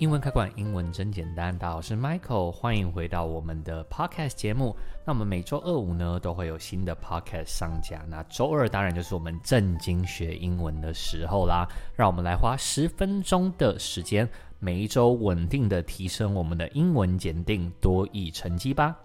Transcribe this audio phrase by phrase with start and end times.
[0.00, 1.54] 英文开馆，英文真简单。
[1.58, 4.74] 大家好，我是 Michael，欢迎回到我们的 Podcast 节目。
[5.04, 8.02] 那我们每周二五呢都会有新的 Podcast 上架。
[8.08, 11.68] 那周二当然就是我们正经学英文的时候啦。
[11.94, 14.26] 让我们来花十分钟的时间，
[14.58, 18.96] 每一周稳定的提升我们的英文检定多益成绩吧。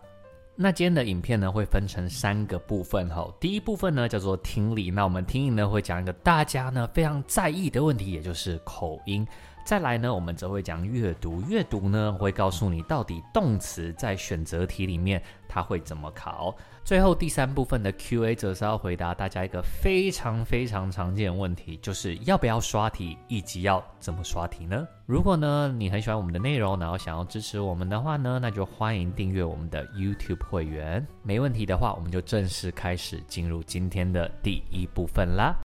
[0.56, 3.30] 那今天的影片呢会分成三个部分哈。
[3.38, 9.28] 第一部分呢叫做听力，那我们听力呢会讲一个大家呢非常在意的问题，也就是口音。
[9.66, 11.42] 再来呢，我们则会讲阅读。
[11.50, 16.56] 阅读呢，会告诉你到底动词在选择题里面它会怎么考。
[16.84, 24.88] 最后第三部分的 Q&A 则是要回答大家一个非常非常常见的问题，就是要不要刷题，以及要怎么刷题呢？
[25.08, 31.04] 如果呢你很喜欢我们的内容，然后想要支持我们的话呢，那就欢迎订阅我们的 YouTube 会员。
[31.24, 35.65] 没问题的话，我们就正式开始进入今天的第一部分啦。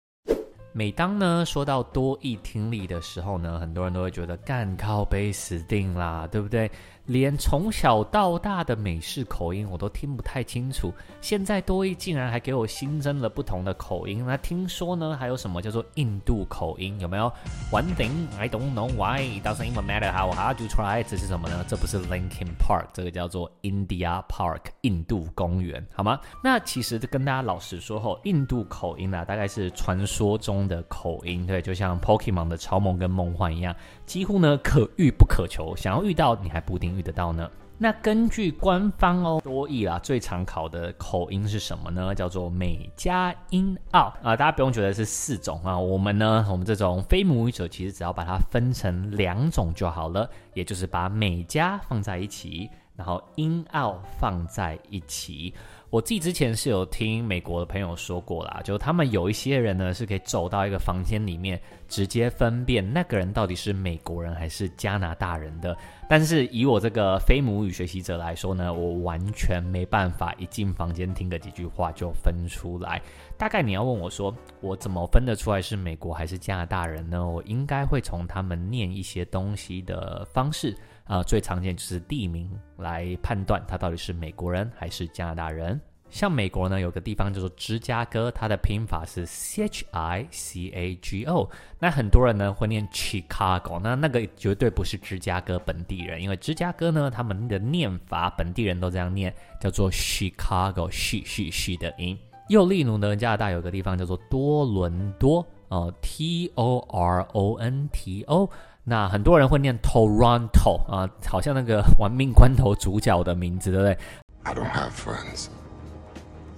[0.72, 6.70] 每当呢说到多益听力的时候呢，很多人都会觉得干靠背死定啦，对不对？
[7.08, 10.92] 连从小到大的美式口音我都听不太清楚，
[11.22, 14.22] 现在多益竟然还给我新增了不同的口音。
[14.26, 17.00] 那听说呢，还有什么叫做印度口音？
[17.00, 17.32] 有没有
[17.72, 21.02] ？One thing I don't know why it doesn't even matter how hard you try。
[21.02, 21.64] 这是什么呢？
[21.66, 26.20] 这不是 Linkin Park，这个叫做 India Park，印度公园，好吗？
[26.44, 36.97] 那其实跟大家老实说后，印度口音啊，大概是传说中的口音，对，就像 Pokemon 的超梦跟梦幻一样，几乎呢可遇不可求，想要遇到你还不一定。
[36.98, 37.48] 遇得到呢？
[37.80, 42.12] 那根据官方哦，多益啊最常考的口音是什么呢？
[42.12, 55.54] 叫做美加英澳啊，大家不用觉得是四种啊，我们呢，我们这种非母语者其实只要把它分成两种就好了，也就是把美加放在一起，然后英澳放在一起。
[55.90, 65.74] 我自己之前是有听美国的朋友说过啦，就他们有一些人呢是可以走到一个房间里面，直接分辨那个人到底是美国人还是加拿大人的。
[66.06, 73.00] 但是以我这个非母语学习者来说呢，我完全没办法一进房间听个几句话就分出来。
[73.38, 77.26] 大概你要问我说，我怎么分得出来是美国还是加拿大人呢？
[77.26, 80.76] 我应该会从他们念一些东西的方式。
[81.04, 85.77] 啊、最常见就是地名来判断他到底是美国人还是加拿大人。
[86.10, 91.48] 像美国呢，有个地方叫做芝加哥，它的拼法是 C H I C A G O。
[91.78, 102.18] 那很多人呢会念 Chicago，那那个绝对不是芝加哥本地人，因为芝加哥呢，他们的念法本地人都这样念，叫做 Chicago，嘘嘘嘘的音。
[102.48, 108.48] 又例如呢，加拿大有个地方叫做多伦多，哦、T O R O N T O。
[108.84, 113.98] 那很多人会念 Toronto 啊，好像那个玩命关头主角的名字，对不对
[114.44, 115.48] ？I don't have friends.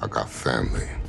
[0.02, 0.99] I got family.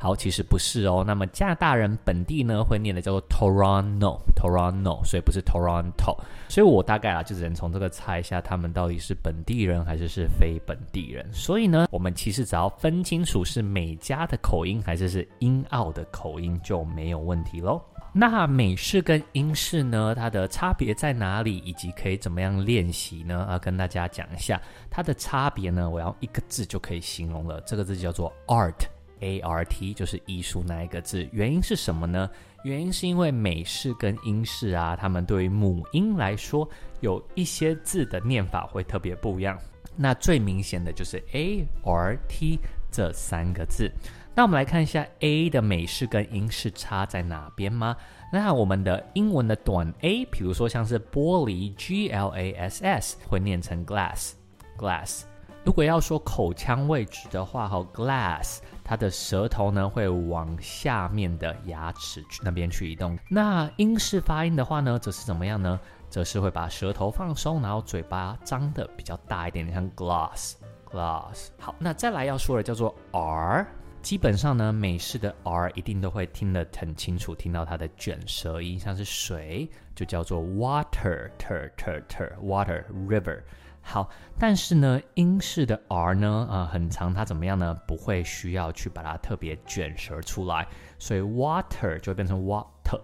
[0.00, 1.04] 好，其实不是哦。
[1.06, 6.16] 那么加拿大人本地呢会念的叫做 Toronto，Toronto，所以不是 Toronto。
[6.48, 11.28] 所以我大概啊就只能从这个猜一下，他们到底是本地人还是是非本地人。
[11.34, 17.78] 所以呢，我们其实只要分清楚是美加的口音还是是英澳的口音就没有问题喽。
[18.12, 23.46] 那美式跟英式呢，它的差别在哪里，以及可以怎么样练习呢？
[23.48, 24.60] 啊，跟大家讲一下
[24.90, 25.88] 它的差别呢。
[25.88, 28.74] 我要一个字就可以形容了，这个字叫做 Art
[29.20, 31.28] a r t 就是艺术那一个字。
[31.32, 32.28] 原因是什么呢？
[32.64, 36.68] 原因是因为美式跟英式啊，他们对于母音来说，
[37.00, 39.58] 有一些字的念法会特别不一样。
[39.96, 42.58] 那最明显的就是 A R T
[42.90, 43.90] 这三个字。
[44.34, 47.96] 那我们来看一下 A 的美式跟英式差在哪边吗？
[48.32, 54.32] 那我们的英文的短 A，比如说像是玻璃 G L A S S，会念成 glass
[54.78, 55.22] glass。
[55.64, 63.16] 如果要说口腔位置的话，哈 glass，它的舌头呢会往下面的牙齿那边去移动。
[63.28, 65.78] 那英式发音的话呢，则是怎么样呢？
[66.08, 70.54] 则是会把舌头放松，然后嘴巴张得比较大一点，像 glass
[70.90, 71.50] glass。
[71.60, 73.64] 好，那再来要说的叫做 R。
[74.02, 83.40] 基本上呢，美式的 R 一定都会听得很清楚，听到它的卷舌音，像是水就叫做 water，ter ter ter water river。
[83.82, 87.74] 好，但是呢，英式的 R 呢，啊、很长，它怎么样呢？
[87.86, 90.66] 不会需要去把它特别卷舌出来，
[90.98, 93.00] 所以 water 就会变成 water，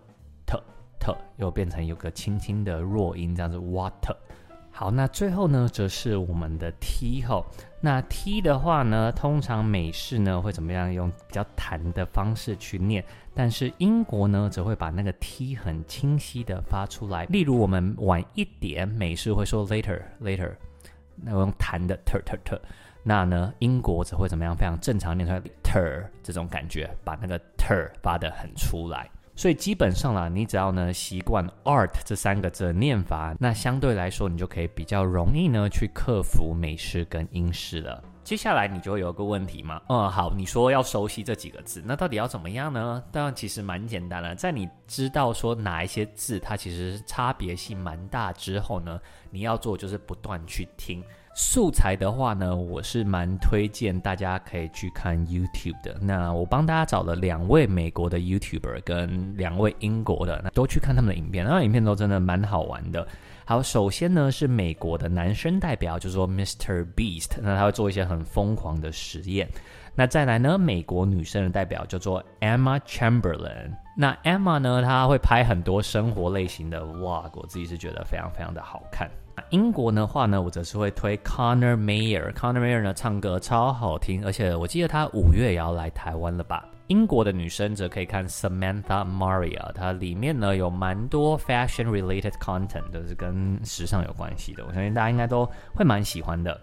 [0.46, 0.62] 特
[1.00, 4.14] 特，又变成有个轻轻的弱音，这样子 water。
[4.70, 7.46] 好，那最后呢，则是我们的 T 后。
[7.80, 10.92] 那 T 的话呢，通常美式呢会怎么样？
[10.92, 13.02] 用比较弹的方式去念，
[13.34, 17.24] 但是英国呢，则会把那个 T 很清晰的发出来。
[17.26, 20.52] 例如，我们晚一点，美式会说 later later，
[21.22, 22.58] 那我用弹的 ter ter ter。
[23.02, 24.56] 那呢，英国只会怎么样？
[24.56, 29.08] 非常正常念出来 ter 这种感觉，把那个 ter 发得很出来。
[29.36, 38.02] 所以基本上啦，你只要呢习惯 art 这三个字的念法，那相对来说你就可以比较容易呢去克服美式跟英式了。
[38.26, 43.00] 接下来你就会有个问题嘛，嗯，好，你说要熟悉这几个字，那到底要怎么样呢？
[43.12, 49.00] 当然其实蛮简单的，在你知道说哪一些字它其实差别性蛮大之后呢，
[49.30, 51.00] 你要做就是不断去听。
[51.38, 55.94] 素材的话呢，我是蛮推荐大家可以去看 YouTube 的。
[56.00, 63.06] 那我帮大家找了两位美国的 YouTuber 跟两位英国的，那都去看他们的影片，那影片都真的蛮好玩的。
[63.44, 66.86] 好，首先呢是美国的男生代表，就是说 Mr.
[66.94, 69.46] Beast，那他会做一些很疯狂的实验。
[69.94, 73.72] 那再来呢，美国女生的代表叫做 Emma Chamberlain。
[73.94, 79.10] 那 Emma 呢，她会拍很多生活类型的 vlog，我自己是觉得非常非常的好看。
[79.50, 82.32] 英国的话呢，我则是会推 Connor Mayer。
[82.32, 86.64] Connor Mayer 呢，唱歌超好听，而且我记得他五月也要来台湾了吧？
[86.88, 94.64] 英国的女生则可以看 Samantha Maria，它里面呢有蛮多 fashion related content，都是跟时尚有关系的。
[94.64, 95.44] 我相信大家应该都
[95.74, 96.60] 会蛮喜欢的。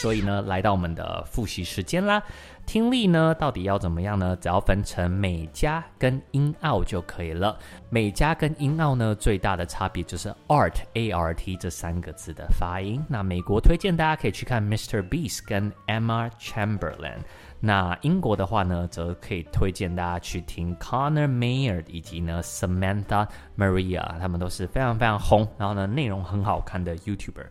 [0.00, 2.22] 所以呢，来到我们的复习时间啦。
[2.66, 4.36] 听力呢，到底要怎么样呢？
[4.40, 7.56] 只要分成美加跟英澳就可以了。
[7.90, 13.00] 美加跟英澳呢，最大的差别就是 art a r t 这三个字的发音。
[13.08, 15.00] 那美国推荐大家可以去看 Mr.
[15.08, 17.18] Beast 跟 Emma Chamberlain。
[17.60, 27.46] 那英国的话呢，则可以推荐大家去听 Connor Mayer 以及呢 Samantha Maria，他们都是非常非常红，然后呢内容很好看的 YouTuber。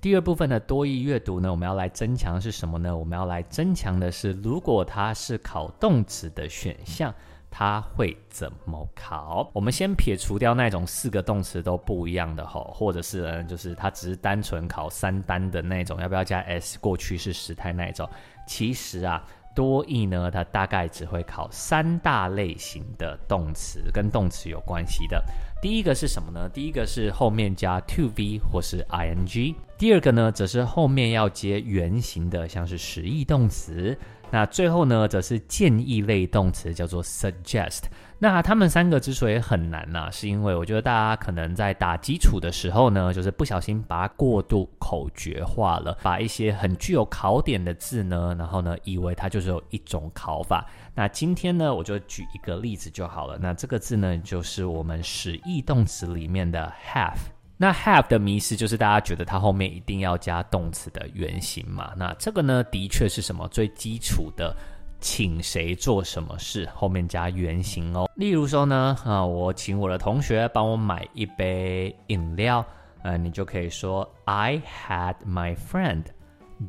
[0.00, 2.96] 第二部分的多义阅读呢，我们要来增强的是什么呢？
[2.96, 7.12] 我们要来增强的是，如果它是考动词的选项，
[7.50, 9.50] 它会怎么考？
[9.52, 18.08] 我们先撇除掉那种四个动词都不一样的吼，或者是呢，就是它只是单纯考三单的那种，要不要加 s 过去式时态那种？
[18.46, 19.20] 其实啊，
[19.52, 25.20] 多义呢，它大概只会考三大类型的动词，跟动词有关系的。
[25.60, 26.48] 第一个是什么呢？
[26.48, 29.56] 第一个是后面加 to be 或是 ing。
[29.78, 33.96] 第二个呢，则是后面要接原形的，像是实义动词。
[34.30, 37.84] 那最后呢，则是建议类动词，叫做 suggest。
[38.18, 50.66] 那他们三个之所以很难呢、是因为我觉得大家可能在打基础的时候呢，就是不小心把它过度口诀化了，把一些很具有考点的字呢，然后呢，以为它就是有一种考法。
[50.92, 53.38] 那今天呢，我就举一个例子就好了。
[53.40, 57.37] 那这个字呢，就是我们实义动词里面的 have。
[57.60, 61.92] 那 have 的迷思就是大家觉得它后面一定要加动词的原型嘛？
[61.96, 64.56] 那这个呢，的确是什么最基础的，
[65.00, 68.08] 请谁做什么事，后面加原型哦。
[68.14, 72.64] 例如说呢，啊，我请我的同学帮我买一杯饮料，
[73.02, 76.04] 呃，你就可以说 I had my friend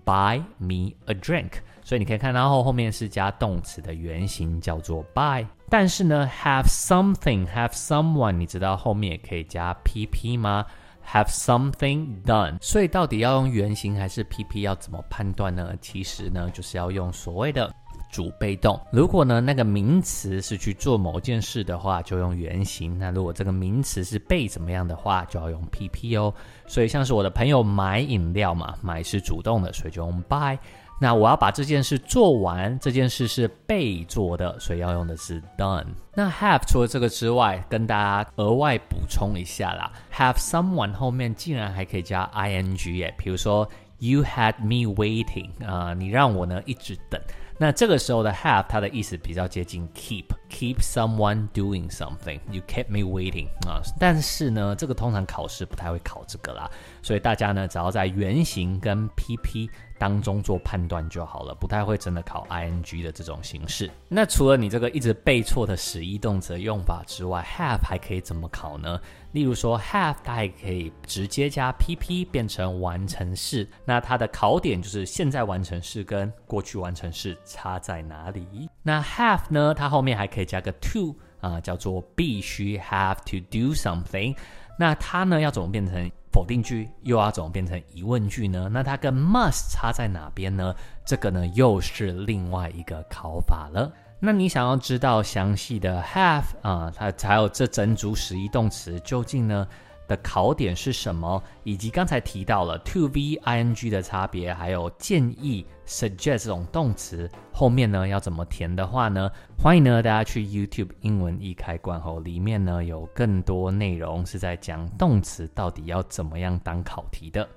[0.06, 1.52] buy me a drink。
[1.84, 5.46] 所以你可以看到后后面是加动词的原型叫做 buy。
[5.70, 10.66] 但是呢，have something, have someone，你知道后面也可以加 pp 吗
[11.08, 12.58] ？have something done。
[12.62, 15.74] 所以到底要用原型还是 pp，要怎么判断呢？
[15.82, 17.74] 其实呢，就是要用所谓的
[18.10, 18.80] 主被动。
[18.92, 26.34] 如果呢那个名词是去做某件事的话，就用原形；那如果这个名词是被怎么样的话，就要用 pp 哦。
[26.68, 30.58] 所以像是我的朋友买饮料嘛，买是主动的，所以就用 buy。
[31.02, 35.86] 那我要把这件事做完，这件事是被做的，所以要用的是 done。
[36.14, 43.66] 那 have 除了这个之外，跟大家额外补充一下啦，have someone 后面竟然还可以加 ing 耶，比如说
[44.00, 47.18] you had me waiting 啊、你让我呢一直等。
[47.62, 53.82] 那这个时候的 have 它的意思比较接近 keep Keep someone doing something，you kept me waiting 啊。
[54.00, 56.70] 但是呢，这个通常考试不太会考这个啦，
[57.02, 59.70] 所以大家呢只要在原型跟 pp。
[60.00, 63.92] 当中做判断就好了，不太会真的考 ing 的这种形式。
[64.08, 68.98] 那除了你这个一直背错的实义动词的用法之外，have 还可以怎么考呢？
[69.34, 78.70] 例如说 have 它还可以直接加 pp 变成完成式，那它的考点就是现在完成式跟过去完成式差在哪里？
[78.82, 84.34] 那 have 呢，它后面还可以可以加个 to 啊，叫做必须 have to do something。
[84.78, 86.10] 那它呢要怎么变成？
[86.32, 88.70] 否定句又要怎么变成疑问句呢？
[88.72, 90.76] 那它跟 must 差在哪边呢？
[91.04, 93.92] 这个呢又是另外一个考法了。
[94.20, 99.68] 那你想要知道详细的 have 啊，它还有这整组实义动词究竟呢
[100.10, 101.42] 的考点是什么？
[101.64, 109.32] 以及刚才提到了 to v i n g 的差别，还有建议 suggest 这种动词后面呢要怎么填的话呢？
[109.58, 117.48] 欢迎呢大家去 YouTube 英文易开关后，里面呢有更多内容是在讲动词到底要怎么样当考题的。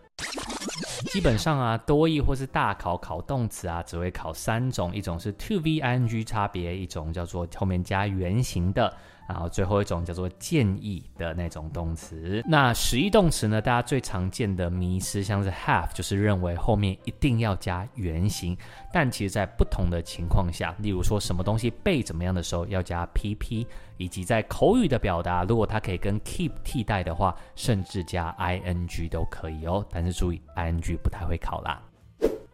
[1.07, 8.95] 基本上啊，多义或是大考考动词啊，只会考三种，一种是 to v i n g 差别，一种叫做后面加原形的。
[9.29, 12.43] 然后最后一种叫做建议的那种动词。
[12.47, 13.61] 那实义动词呢？
[13.61, 18.57] 大家最常见的迷思像是 have，就是认为后面一定要加原形。
[18.93, 29.85] 但其实，在不同的情况下，例如说什么东西被怎么样的时候要加 pp，以及在口语的表达，如果它可以跟 keep 替代的话，甚至加 ing 都可以哦。
[29.91, 31.81] 但是注意，ing 不太会考啦。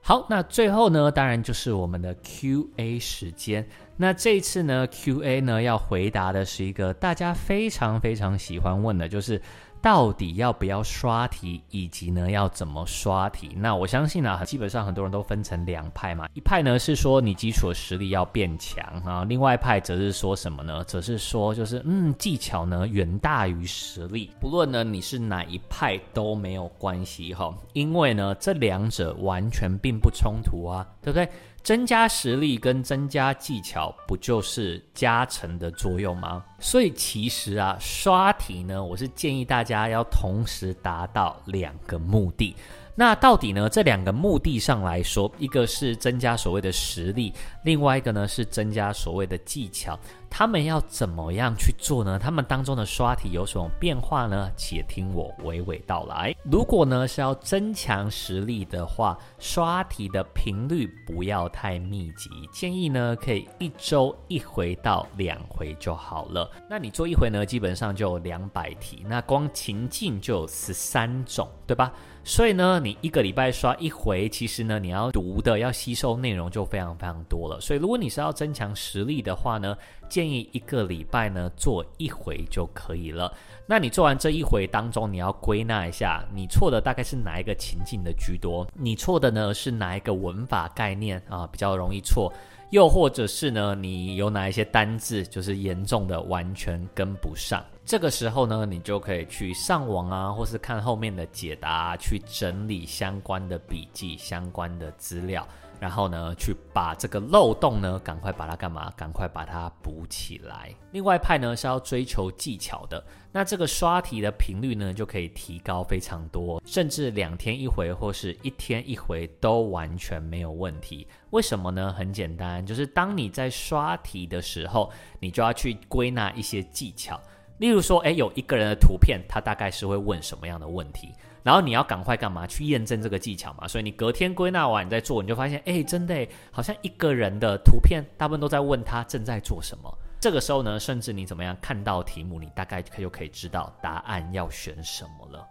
[0.09, 3.69] 好，那最后呢，当然就是我们的 Q&A 时间。
[3.99, 9.39] 那这一次呢，Q&A 呢要回答的是一个大家非常非常喜欢问的，就是。
[9.81, 13.51] 到底要不要刷题，以及呢要怎么刷题？
[13.57, 16.29] 那我相信啊，基本上很多人都分成两派嘛。
[16.35, 20.83] 一派呢是说你基础的实力要变强啊，另外一派则是说什么呢？
[20.85, 24.31] 则是说就是嗯技巧呢远大于实力。
[24.41, 31.29] 不论呢你是哪一派都没有关系哈，因为呢这两者完全并不冲突啊，对不对？
[31.63, 36.45] 增加实力跟增加技巧，不就是加成的作用吗？
[36.59, 42.57] 所以其实啊，刷题呢，我是建议大家要同时达到两个目的。
[42.95, 49.97] 那到底呢，这两个目的上来说，一个是增加所谓的实力，另外一个呢是增加所谓的技巧。
[50.31, 52.19] 他们要怎么样去做呢？
[52.19, 54.51] 他们当中的刷题有什么变化呢？
[54.57, 56.35] 且听我娓娓道来。
[56.45, 66.49] 如果呢是要增强实力的话，刷题的频率不要太密集，建议呢可以一周一回到两回就好了。
[66.69, 71.93] 那你做一回呢，基本上就两百题，那光情境就有十三种，对吧？
[72.23, 77.59] 所以呢，你一个礼拜刷一回，其实呢你要读的、要吸收内容就非常非常多了。
[77.61, 79.75] 所以如果你是要增强实力的话呢，
[80.19, 83.33] 建议一个礼拜呢做一回就可以了。
[83.67, 88.67] 那你做完这一回当中，你要归纳一下，你错的大概是哪一个情境的居多？
[88.75, 92.33] 你错的呢是哪一个文法概念啊比较容易错？
[92.71, 97.65] 又或者是呢你有哪一些单字就是严重的完全跟不上？
[97.85, 105.47] 这个时候呢你就可以去上网啊，或是看后面的解答，去整理相关的笔记、相关的资料。
[105.81, 108.93] 然后呢，去把这个漏洞呢，赶快把它干嘛？
[108.97, 110.75] 赶快把它补起来。
[110.93, 121.07] 另外派呢是要追求技巧的，那这个刷题的频率呢就可以提高非常多，甚至两天一回或是一天一回都完全没有问题。
[121.31, 121.93] 为什么呢？
[121.93, 127.21] 很简单，就是当你在刷题的时候，你就要去归纳一些技巧。
[127.59, 131.13] 例如说，诶，有一个人的图片，他大概是会问什么样的问题？
[131.49, 132.47] 然后你要赶快干嘛？
[132.47, 133.67] 去验证这个技巧嘛。
[133.67, 139.91] 所以你隔天归纳完，你再做，你就发现，哎，真的，好像一个人的图片，大部分都在问他正在做什么。
[140.21, 145.49] 这个时候呢，甚至你怎么样看到题目，你大概就可以知道答案要选什么了。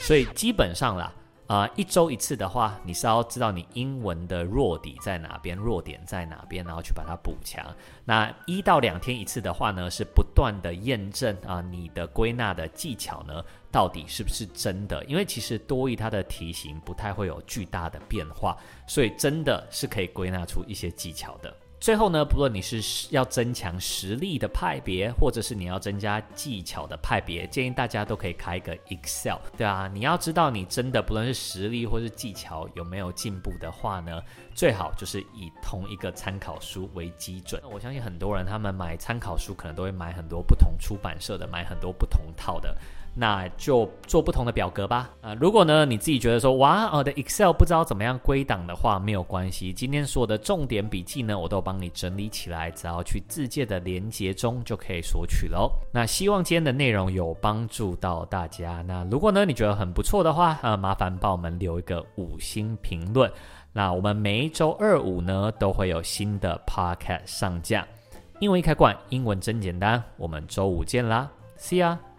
[0.00, 1.12] 所以基本上啦。
[1.46, 7.62] 啊、一周一次的话，你是要知道你英文的弱底在哪边，弱点在哪边，然后去把它补强。
[8.04, 15.04] 那一到两天一次的话呢，是不断的验证啊、你的归纳的技巧呢，到底是不是真的？
[15.04, 21.54] 因为其实多益它的题型不太会有巨大的变化，所以真的是可以归纳出一些技巧的。
[21.80, 34.22] 最后呢，不论你是要增强实力的派别，或者是你要增加技巧的派别，建议大家都可以开一个 Excel，对啊，你要知道你真的不论是实力或是技巧有没有进步的话呢，
[34.54, 37.60] 最好就是以同一个参考书为基准。
[37.70, 42.74] 我相信很多人他们买参考书可能都会买很多不同出版社的，买很多不同套的。
[43.16, 45.10] 那就做不同的表格吧。
[45.20, 49.72] 啊、呃，如果呢你自己觉得说哇，我的 Excel 不知道怎么样归档的话，没有关系。
[49.72, 55.70] 今天所有的重点笔记呢，我都帮你整理起来，只要去自介的连接中就可以索取喽。
[55.92, 58.82] 那希望今天的内容有帮助到大家。
[58.82, 63.30] 那如果呢你觉得很不错的话，呃，麻烦帮我们留一个五星评论。
[63.72, 67.86] 那我们每一周二五呢都会有新的 Podcast 上架。
[68.40, 70.02] 英文易开罐，英文真简单。
[70.16, 72.13] 我们周五见啦，See ya。